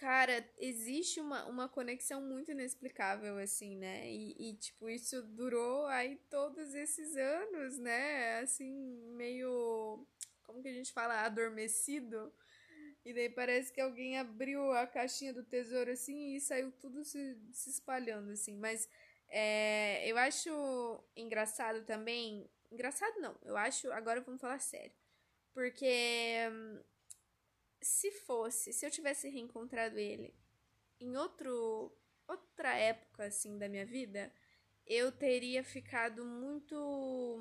cara, 0.00 0.42
existe 0.58 1.20
uma, 1.20 1.44
uma 1.44 1.68
conexão 1.68 2.22
muito 2.22 2.50
inexplicável, 2.50 3.36
assim, 3.36 3.76
né? 3.76 4.10
E, 4.10 4.50
e, 4.50 4.54
tipo, 4.54 4.88
isso 4.88 5.22
durou 5.22 5.86
aí 5.88 6.16
todos 6.30 6.74
esses 6.74 7.16
anos, 7.16 7.78
né? 7.78 8.38
Assim, 8.38 8.72
meio. 9.14 10.06
Como 10.42 10.62
que 10.62 10.68
a 10.68 10.72
gente 10.72 10.90
fala? 10.90 11.20
Adormecido. 11.20 12.32
E 13.04 13.12
daí 13.12 13.28
parece 13.28 13.70
que 13.72 13.80
alguém 13.80 14.18
abriu 14.18 14.72
a 14.72 14.86
caixinha 14.86 15.34
do 15.34 15.44
tesouro 15.44 15.90
assim 15.90 16.34
e 16.34 16.40
saiu 16.40 16.72
tudo 16.72 17.04
se, 17.04 17.38
se 17.52 17.68
espalhando, 17.68 18.30
assim. 18.30 18.56
Mas 18.56 18.88
é, 19.28 20.02
eu 20.10 20.16
acho 20.16 21.04
engraçado 21.14 21.84
também. 21.84 22.50
Engraçado 22.72 23.20
não, 23.20 23.36
eu 23.42 23.56
acho. 23.56 23.92
Agora 23.92 24.22
vamos 24.22 24.40
falar 24.40 24.60
sério. 24.60 24.92
Porque 25.52 26.48
se 27.80 28.10
fosse, 28.10 28.72
se 28.72 28.84
eu 28.86 28.90
tivesse 28.90 29.28
reencontrado 29.28 29.98
ele 29.98 30.34
em 31.00 31.16
outro 31.16 31.92
outra 32.28 32.76
época 32.76 33.24
assim 33.24 33.58
da 33.58 33.68
minha 33.68 33.84
vida, 33.84 34.32
eu 34.86 35.10
teria 35.10 35.64
ficado 35.64 36.24
muito 36.24 37.38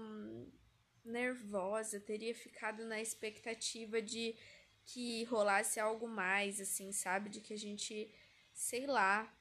nervosa, 1.04 2.00
teria 2.00 2.34
ficado 2.34 2.86
na 2.86 3.00
expectativa 3.02 4.02
de 4.02 4.36
que 4.86 5.24
rolasse 5.26 5.80
algo 5.80 6.08
mais 6.08 6.60
assim, 6.60 6.92
sabe, 6.92 7.30
de 7.30 7.42
que 7.42 7.54
a 7.54 7.58
gente, 7.58 8.12
sei 8.54 8.88
lá, 8.88 9.32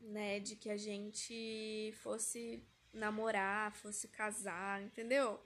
né, 0.00 0.40
de 0.40 0.56
que 0.56 0.70
a 0.70 0.76
gente 0.76 1.92
fosse 2.02 2.66
namorar, 2.92 3.74
fosse 3.74 4.08
casar, 4.08 4.82
entendeu? 4.82 5.40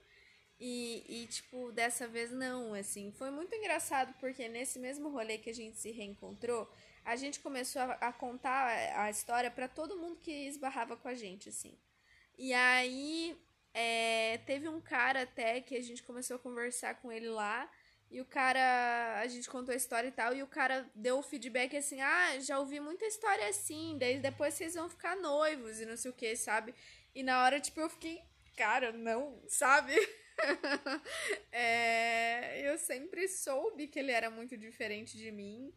E, 0.60 1.04
e, 1.08 1.26
tipo, 1.26 1.72
dessa 1.72 2.06
vez 2.06 2.30
não, 2.30 2.74
assim. 2.74 3.10
Foi 3.12 3.30
muito 3.30 3.54
engraçado 3.54 4.14
porque 4.20 4.46
nesse 4.48 4.78
mesmo 4.78 5.08
rolê 5.08 5.38
que 5.38 5.48
a 5.48 5.54
gente 5.54 5.78
se 5.78 5.90
reencontrou, 5.90 6.70
a 7.04 7.16
gente 7.16 7.40
começou 7.40 7.80
a, 7.82 7.92
a 7.94 8.12
contar 8.12 8.66
a 9.00 9.08
história 9.08 9.50
para 9.50 9.66
todo 9.68 9.96
mundo 9.96 10.18
que 10.20 10.30
esbarrava 10.30 10.96
com 10.96 11.08
a 11.08 11.14
gente, 11.14 11.48
assim. 11.48 11.78
E 12.38 12.52
aí, 12.52 13.36
é, 13.74 14.38
teve 14.46 14.68
um 14.68 14.80
cara 14.80 15.22
até 15.22 15.60
que 15.60 15.76
a 15.76 15.82
gente 15.82 16.02
começou 16.02 16.36
a 16.36 16.38
conversar 16.38 16.96
com 16.96 17.10
ele 17.12 17.28
lá 17.28 17.70
E 18.10 18.20
o 18.20 18.24
cara, 18.26 19.20
a 19.20 19.26
gente 19.28 19.48
contou 19.48 19.72
a 19.72 19.76
história 19.76 20.08
e 20.08 20.12
tal, 20.12 20.34
e 20.34 20.42
o 20.42 20.46
cara 20.46 20.90
deu 20.94 21.18
o 21.18 21.22
feedback 21.22 21.76
assim: 21.76 22.00
ah, 22.00 22.38
já 22.40 22.58
ouvi 22.58 22.80
muita 22.80 23.06
história 23.06 23.48
assim, 23.48 23.96
daí 23.98 24.18
depois 24.20 24.54
vocês 24.54 24.74
vão 24.74 24.88
ficar 24.90 25.16
noivos 25.16 25.80
e 25.80 25.86
não 25.86 25.96
sei 25.96 26.10
o 26.10 26.14
que, 26.14 26.36
sabe? 26.36 26.74
E 27.14 27.22
na 27.22 27.44
hora, 27.44 27.60
tipo, 27.60 27.80
eu 27.80 27.88
fiquei, 27.90 28.22
cara, 28.56 28.92
não, 28.92 29.40
sabe? 29.48 29.94
é, 31.52 32.70
eu 32.70 32.78
sempre 32.78 33.28
soube 33.28 33.86
que 33.88 33.98
ele 33.98 34.12
era 34.12 34.30
muito 34.30 34.56
diferente 34.56 35.16
de 35.16 35.30
mim. 35.30 35.72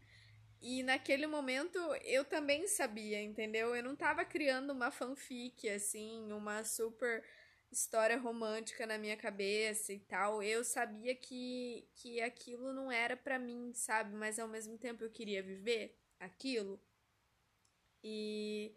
E 0.62 0.82
naquele 0.84 1.28
momento 1.28 1.78
eu 2.06 2.24
também 2.26 2.68
sabia, 2.68 3.22
entendeu? 3.22 3.76
Eu 3.76 3.84
não 3.84 3.96
tava 3.96 4.24
criando 4.26 4.72
uma 4.72 4.92
fanfic, 4.92 5.70
assim, 5.70 6.32
uma 6.32 6.64
super 6.64 7.24
história 7.72 8.18
romântica 8.18 8.86
na 8.86 8.98
minha 8.98 9.18
cabeça 9.18 9.92
e 9.94 10.00
tal. 10.00 10.42
Eu 10.44 10.64
sabia 10.64 11.16
que, 11.16 11.88
que 11.96 12.22
aquilo 12.22 12.74
não 12.74 12.92
era 12.92 13.18
para 13.18 13.40
mim, 13.40 13.74
sabe? 13.74 14.16
Mas 14.16 14.40
ao 14.40 14.48
mesmo 14.48 14.78
tempo 14.78 15.04
eu 15.04 15.10
queria 15.12 15.44
viver 15.44 15.98
aquilo. 16.20 16.80
E 18.04 18.76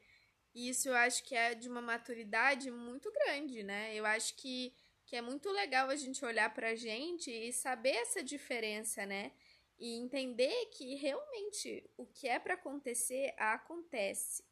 isso 0.54 0.88
eu 0.88 0.94
acho 0.96 1.22
que 1.24 1.34
é 1.34 1.54
de 1.54 1.68
uma 1.68 1.82
maturidade 1.82 2.70
muito 2.70 3.10
grande, 3.12 3.62
né? 3.62 3.94
Eu 3.94 4.06
acho 4.06 4.34
que, 4.36 4.74
que 5.06 5.16
é 5.16 5.22
muito 5.22 5.50
legal 5.50 5.88
a 5.88 5.96
gente 5.96 6.24
olhar 6.24 6.52
pra 6.52 6.74
gente 6.74 7.30
e 7.30 7.52
saber 7.52 7.94
essa 7.96 8.22
diferença, 8.22 9.06
né? 9.06 9.32
E 9.78 9.94
entender 9.98 10.66
que 10.66 10.94
realmente 10.96 11.88
o 11.96 12.06
que 12.06 12.28
é 12.28 12.38
para 12.38 12.54
acontecer 12.54 13.32
acontece 13.38 14.44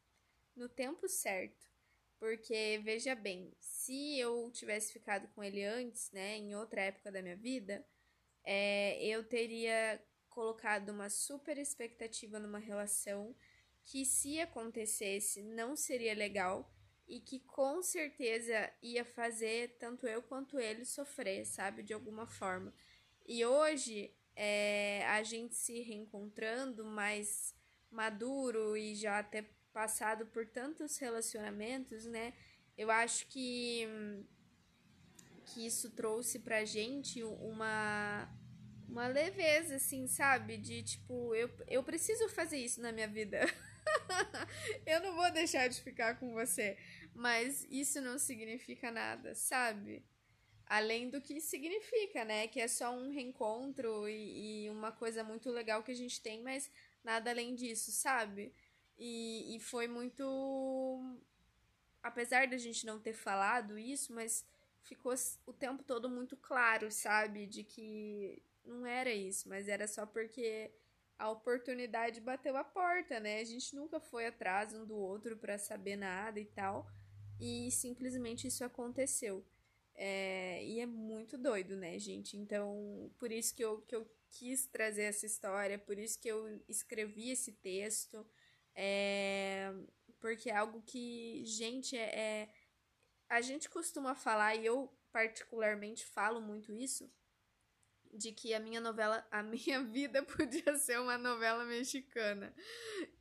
no 0.54 0.68
tempo 0.68 1.08
certo. 1.08 1.68
Porque, 2.18 2.80
veja 2.82 3.14
bem, 3.14 3.52
se 3.58 4.18
eu 4.18 4.50
tivesse 4.52 4.92
ficado 4.92 5.28
com 5.34 5.42
ele 5.42 5.64
antes, 5.64 6.10
né, 6.12 6.36
em 6.36 6.54
outra 6.54 6.82
época 6.82 7.10
da 7.10 7.20
minha 7.20 7.36
vida, 7.36 7.84
é, 8.44 9.04
eu 9.04 9.24
teria 9.24 10.02
colocado 10.28 10.90
uma 10.90 11.10
super 11.10 11.58
expectativa 11.58 12.38
numa 12.38 12.58
relação 12.58 13.34
que, 13.84 14.04
se 14.04 14.40
acontecesse, 14.40 15.42
não 15.42 15.76
seria 15.76 16.14
legal 16.14 16.73
e 17.06 17.20
que 17.20 17.40
com 17.40 17.82
certeza 17.82 18.70
ia 18.82 19.04
fazer 19.04 19.76
tanto 19.78 20.06
eu 20.06 20.22
quanto 20.22 20.58
ele 20.58 20.84
sofrer, 20.84 21.44
sabe, 21.44 21.82
de 21.82 21.92
alguma 21.92 22.26
forma. 22.26 22.72
E 23.26 23.44
hoje, 23.44 24.14
é, 24.36 25.04
a 25.06 25.22
gente 25.22 25.54
se 25.54 25.80
reencontrando 25.80 26.84
mais 26.84 27.54
maduro 27.90 28.76
e 28.76 28.94
já 28.94 29.22
ter 29.22 29.48
passado 29.72 30.26
por 30.26 30.46
tantos 30.46 30.96
relacionamentos, 30.98 32.04
né? 32.06 32.32
Eu 32.76 32.90
acho 32.90 33.26
que, 33.28 33.86
que 35.46 35.66
isso 35.66 35.90
trouxe 35.90 36.38
pra 36.38 36.64
gente 36.64 37.22
uma, 37.22 38.28
uma 38.88 39.06
leveza, 39.06 39.76
assim, 39.76 40.06
sabe? 40.06 40.56
De 40.56 40.82
tipo, 40.82 41.34
eu, 41.34 41.50
eu 41.68 41.82
preciso 41.82 42.28
fazer 42.28 42.58
isso 42.58 42.80
na 42.80 42.92
minha 42.92 43.08
vida. 43.08 43.40
eu 44.86 45.00
não 45.00 45.14
vou 45.14 45.30
deixar 45.30 45.68
de 45.68 45.80
ficar 45.80 46.18
com 46.18 46.32
você. 46.32 46.76
Mas 47.14 47.66
isso 47.70 48.00
não 48.00 48.18
significa 48.18 48.90
nada, 48.90 49.34
sabe? 49.34 50.04
Além 50.66 51.10
do 51.10 51.20
que 51.20 51.40
significa, 51.40 52.24
né? 52.24 52.48
Que 52.48 52.60
é 52.60 52.68
só 52.68 52.90
um 52.90 53.10
reencontro 53.10 54.08
e, 54.08 54.64
e 54.66 54.70
uma 54.70 54.90
coisa 54.90 55.22
muito 55.22 55.50
legal 55.50 55.82
que 55.82 55.92
a 55.92 55.96
gente 55.96 56.20
tem, 56.20 56.42
mas 56.42 56.70
nada 57.02 57.30
além 57.30 57.54
disso, 57.54 57.92
sabe? 57.92 58.52
E, 58.98 59.56
e 59.56 59.60
foi 59.60 59.86
muito. 59.86 61.18
Apesar 62.02 62.46
da 62.46 62.56
gente 62.56 62.84
não 62.84 62.98
ter 63.00 63.14
falado 63.14 63.78
isso, 63.78 64.12
mas 64.12 64.46
ficou 64.82 65.14
o 65.46 65.52
tempo 65.52 65.82
todo 65.82 66.08
muito 66.08 66.36
claro, 66.36 66.90
sabe? 66.90 67.46
De 67.46 67.64
que 67.64 68.42
não 68.64 68.86
era 68.86 69.12
isso, 69.12 69.48
mas 69.48 69.68
era 69.68 69.86
só 69.86 70.06
porque 70.06 70.70
a 71.18 71.30
oportunidade 71.30 72.20
bateu 72.20 72.56
a 72.56 72.64
porta, 72.64 73.20
né? 73.20 73.40
A 73.40 73.44
gente 73.44 73.74
nunca 73.74 74.00
foi 74.00 74.26
atrás 74.26 74.72
um 74.72 74.84
do 74.84 74.96
outro 74.96 75.36
para 75.36 75.58
saber 75.58 75.96
nada 75.96 76.40
e 76.40 76.44
tal. 76.44 76.86
E 77.40 77.70
simplesmente 77.70 78.46
isso 78.46 78.64
aconteceu. 78.64 79.44
É, 79.94 80.64
e 80.64 80.80
é 80.80 80.86
muito 80.86 81.38
doido, 81.38 81.76
né, 81.76 81.98
gente? 81.98 82.36
Então, 82.36 83.10
por 83.18 83.30
isso 83.30 83.54
que 83.54 83.64
eu, 83.64 83.80
que 83.82 83.94
eu 83.94 84.08
quis 84.30 84.66
trazer 84.66 85.02
essa 85.02 85.26
história, 85.26 85.78
por 85.78 85.98
isso 85.98 86.18
que 86.20 86.28
eu 86.28 86.60
escrevi 86.68 87.30
esse 87.30 87.52
texto. 87.52 88.26
É, 88.74 89.72
porque 90.20 90.50
é 90.50 90.56
algo 90.56 90.82
que, 90.82 91.44
gente, 91.44 91.96
é, 91.96 92.18
é, 92.18 92.48
a 93.28 93.40
gente 93.40 93.68
costuma 93.70 94.14
falar, 94.14 94.56
e 94.56 94.66
eu 94.66 94.92
particularmente 95.12 96.04
falo 96.04 96.40
muito 96.40 96.72
isso, 96.72 97.08
de 98.14 98.32
que 98.32 98.54
a 98.54 98.60
minha 98.60 98.80
novela, 98.80 99.26
a 99.30 99.42
minha 99.42 99.82
vida 99.84 100.22
podia 100.22 100.76
ser 100.76 101.00
uma 101.00 101.18
novela 101.18 101.64
mexicana. 101.64 102.54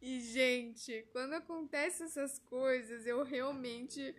E, 0.01 0.21
gente, 0.21 1.06
quando 1.12 1.34
acontecem 1.34 2.06
essas 2.06 2.39
coisas, 2.39 3.06
eu 3.06 3.23
realmente. 3.23 4.15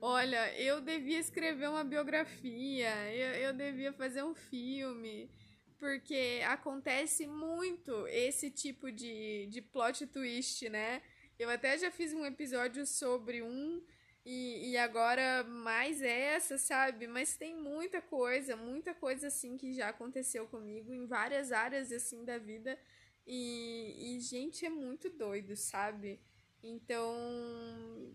Olha, 0.00 0.52
eu 0.60 0.82
devia 0.82 1.18
escrever 1.18 1.68
uma 1.68 1.82
biografia, 1.82 2.90
eu, 3.10 3.48
eu 3.48 3.52
devia 3.54 3.90
fazer 3.92 4.22
um 4.22 4.34
filme 4.34 5.30
porque 5.78 6.40
acontece 6.46 7.26
muito 7.26 8.06
esse 8.08 8.50
tipo 8.50 8.90
de, 8.90 9.46
de 9.46 9.60
plot 9.60 10.06
twist, 10.06 10.68
né? 10.68 11.02
Eu 11.38 11.50
até 11.50 11.76
já 11.76 11.90
fiz 11.90 12.14
um 12.14 12.24
episódio 12.24 12.86
sobre 12.86 13.42
um 13.42 13.82
e, 14.24 14.70
e 14.70 14.76
agora 14.78 15.44
mais 15.44 16.00
essa, 16.00 16.56
sabe? 16.56 17.06
Mas 17.06 17.36
tem 17.36 17.54
muita 17.54 18.00
coisa, 18.00 18.56
muita 18.56 18.94
coisa 18.94 19.28
assim 19.28 19.56
que 19.56 19.72
já 19.74 19.90
aconteceu 19.90 20.46
comigo 20.48 20.92
em 20.92 21.06
várias 21.06 21.52
áreas 21.52 21.92
assim 21.92 22.24
da 22.24 22.38
vida. 22.38 22.78
E, 23.26 24.16
e 24.16 24.20
gente, 24.20 24.64
é 24.64 24.70
muito 24.70 25.10
doido, 25.10 25.56
sabe? 25.56 26.20
Então, 26.62 27.14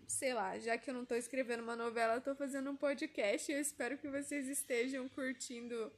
sei 0.08 0.34
lá, 0.34 0.58
já 0.58 0.78
que 0.78 0.89
eu 0.89 0.93
não 0.93 1.06
tô 1.06 1.13
escrevendo 1.13 1.62
uma 1.62 1.76
novela, 1.76 2.15
eu 2.15 2.22
tô 2.22 2.34
fazendo 2.36 2.72
um 2.72 2.76
podcast 2.76 3.52
e 3.52 3.56
eu 3.56 3.62
espero 3.62 3.98
que 3.98 4.10
vocês 4.10 4.48
estejam 4.48 5.08
curtindo 5.10 5.91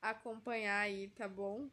acompanhar 0.00 0.78
aí, 0.80 1.08
tá 1.08 1.26
bom? 1.28 1.68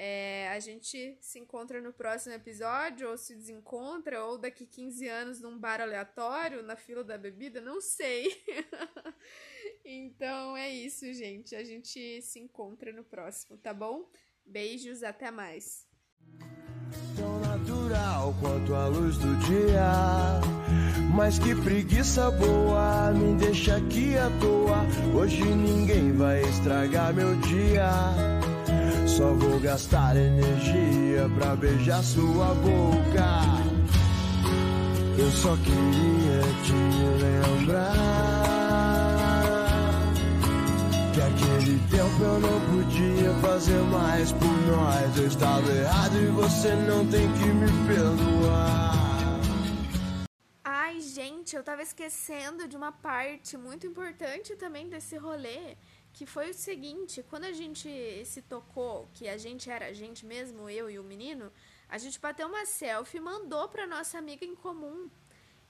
É, 0.00 0.48
a 0.50 0.60
gente 0.60 1.18
se 1.20 1.40
encontra 1.40 1.80
no 1.80 1.92
próximo 1.92 2.32
episódio, 2.32 3.10
ou 3.10 3.18
se 3.18 3.34
desencontra, 3.34 4.24
ou 4.24 4.38
daqui 4.38 4.64
15 4.64 5.08
anos 5.08 5.40
num 5.40 5.58
bar 5.58 5.80
aleatório, 5.80 6.62
na 6.62 6.76
fila 6.76 7.02
da 7.02 7.18
bebida, 7.18 7.60
não 7.60 7.80
sei. 7.80 8.30
então 9.84 10.56
é 10.56 10.70
isso, 10.70 11.12
gente. 11.12 11.56
A 11.56 11.64
gente 11.64 12.22
se 12.22 12.38
encontra 12.38 12.92
no 12.92 13.02
próximo, 13.02 13.58
tá 13.58 13.74
bom? 13.74 14.08
Beijos, 14.46 15.02
até 15.02 15.32
mais. 15.32 15.84
Tão 17.16 17.40
natural 17.40 18.32
quanto 18.40 18.76
a 18.76 18.86
luz 18.86 19.18
do 19.18 19.34
dia. 19.48 19.82
Mas 21.12 21.40
que 21.40 21.60
preguiça 21.60 22.30
boa, 22.30 23.10
me 23.10 23.36
deixa 23.36 23.76
aqui 23.76 24.16
à 24.16 24.30
toa. 24.38 24.86
Hoje 25.20 25.42
ninguém 25.42 26.12
vai 26.12 26.40
estragar 26.42 27.12
meu 27.12 27.34
dia. 27.40 28.37
Só 29.18 29.34
vou 29.34 29.58
gastar 29.58 30.16
energia 30.16 31.28
pra 31.36 31.56
beijar 31.56 32.04
sua 32.04 32.54
boca. 32.54 33.42
Eu 35.18 35.28
só 35.32 35.56
queria 35.56 36.40
te 36.62 36.72
lembrar 37.20 37.82
que 41.12 41.20
aquele 41.20 41.80
tempo 41.90 42.22
eu 42.22 42.38
não 42.38 42.60
podia 42.70 43.34
fazer 43.40 43.82
mais 43.90 44.30
por 44.30 44.56
nós. 44.68 45.18
Eu 45.18 45.26
estava 45.26 45.68
errado 45.68 46.16
e 46.16 46.26
você 46.26 46.72
não 46.76 47.04
tem 47.04 47.26
que 47.32 47.44
me 47.46 47.66
perdoar. 47.88 48.98
Ai, 50.64 51.00
gente, 51.00 51.56
eu 51.56 51.64
tava 51.64 51.82
esquecendo 51.82 52.68
de 52.68 52.76
uma 52.76 52.92
parte 52.92 53.56
muito 53.58 53.84
importante 53.84 54.54
também 54.54 54.88
desse 54.88 55.16
rolê, 55.16 55.76
que 56.18 56.26
foi 56.26 56.50
o 56.50 56.54
seguinte, 56.54 57.24
quando 57.30 57.44
a 57.44 57.52
gente 57.52 57.88
se 58.24 58.42
tocou, 58.42 59.08
que 59.14 59.28
a 59.28 59.38
gente 59.38 59.70
era 59.70 59.86
a 59.86 59.92
gente 59.92 60.26
mesmo, 60.26 60.68
eu 60.68 60.90
e 60.90 60.98
o 60.98 61.04
menino, 61.04 61.52
a 61.88 61.96
gente 61.96 62.18
bateu 62.18 62.48
uma 62.48 62.66
selfie 62.66 63.18
e 63.18 63.20
mandou 63.20 63.68
pra 63.68 63.86
nossa 63.86 64.18
amiga 64.18 64.44
em 64.44 64.56
comum. 64.56 65.08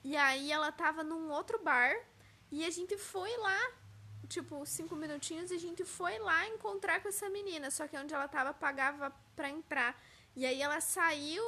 E 0.03 0.17
aí 0.17 0.51
ela 0.51 0.71
tava 0.71 1.03
num 1.03 1.29
outro 1.29 1.59
bar 1.59 1.95
e 2.51 2.65
a 2.65 2.71
gente 2.71 2.97
foi 2.97 3.29
lá 3.37 3.61
tipo, 4.27 4.65
cinco 4.65 4.95
minutinhos 4.95 5.51
e 5.51 5.53
a 5.53 5.59
gente 5.59 5.85
foi 5.85 6.17
lá 6.17 6.47
encontrar 6.47 6.99
com 6.99 7.09
essa 7.09 7.29
menina. 7.29 7.69
Só 7.69 7.87
que 7.87 7.95
onde 7.95 8.15
ela 8.15 8.27
tava, 8.27 8.51
pagava 8.51 9.11
pra 9.35 9.51
entrar. 9.51 10.01
E 10.35 10.47
aí 10.47 10.59
ela 10.63 10.81
saiu 10.81 11.43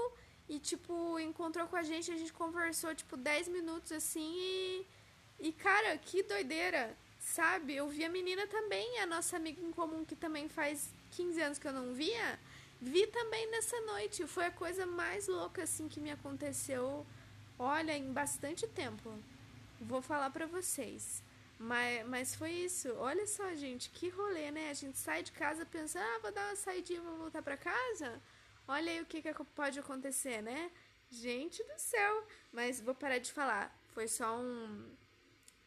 e, 0.47 0.59
tipo, 0.59 1.19
encontrou 1.19 1.65
com 1.67 1.75
a 1.75 1.83
gente, 1.83 2.11
a 2.11 2.17
gente 2.17 2.33
conversou, 2.33 2.93
tipo, 2.93 3.17
10 3.17 3.47
minutos 3.47 3.91
assim 3.91 4.31
e. 4.35 4.85
E, 5.39 5.51
cara, 5.51 5.97
que 5.97 6.21
doideira, 6.21 6.95
Sabe? 7.21 7.75
Eu 7.75 7.87
vi 7.87 8.03
a 8.03 8.09
menina 8.09 8.47
também, 8.47 8.99
a 8.99 9.05
nossa 9.05 9.37
amiga 9.37 9.61
em 9.61 9.71
comum, 9.71 10.03
que 10.03 10.15
também 10.15 10.49
faz 10.49 10.91
15 11.11 11.41
anos 11.41 11.59
que 11.59 11.67
eu 11.67 11.71
não 11.71 11.93
via. 11.93 12.39
Vi 12.81 13.05
também 13.07 13.49
nessa 13.51 13.79
noite. 13.81 14.25
Foi 14.25 14.47
a 14.47 14.51
coisa 14.51 14.87
mais 14.87 15.27
louca, 15.27 15.61
assim, 15.61 15.87
que 15.87 15.99
me 15.99 16.11
aconteceu. 16.11 17.05
Olha, 17.59 17.95
em 17.95 18.11
bastante 18.11 18.67
tempo. 18.67 19.13
Vou 19.79 20.01
falar 20.01 20.31
pra 20.31 20.47
vocês. 20.47 21.23
Mas, 21.59 22.07
mas 22.07 22.35
foi 22.35 22.51
isso. 22.51 22.91
Olha 22.95 23.27
só, 23.27 23.53
gente, 23.53 23.91
que 23.91 24.09
rolê, 24.09 24.49
né? 24.49 24.71
A 24.71 24.73
gente 24.73 24.97
sai 24.97 25.21
de 25.21 25.31
casa 25.31 25.63
pensando, 25.63 26.03
ah, 26.03 26.19
vou 26.23 26.31
dar 26.31 26.47
uma 26.47 26.55
saidinha, 26.55 27.01
vou 27.01 27.17
voltar 27.17 27.43
para 27.43 27.55
casa. 27.55 28.19
Olha 28.67 28.91
aí 28.91 28.99
o 28.99 29.05
que, 29.05 29.21
que 29.21 29.31
pode 29.55 29.79
acontecer, 29.79 30.41
né? 30.41 30.71
Gente 31.11 31.63
do 31.63 31.77
céu! 31.77 32.25
Mas 32.51 32.81
vou 32.81 32.95
parar 32.95 33.19
de 33.19 33.31
falar. 33.31 33.77
Foi 33.89 34.07
só 34.07 34.37
um, 34.39 34.89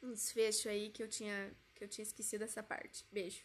um 0.04 0.12
desfecho 0.12 0.68
aí 0.68 0.90
que 0.90 1.02
eu 1.02 1.08
tinha 1.08 1.54
que 1.74 1.82
eu 1.84 1.88
tinha 1.88 2.04
esquecido 2.04 2.42
essa 2.44 2.62
parte. 2.62 3.04
Beijo. 3.10 3.42